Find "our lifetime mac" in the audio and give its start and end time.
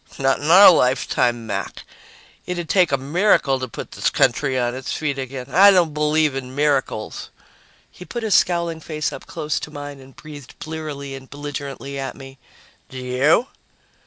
0.49-1.83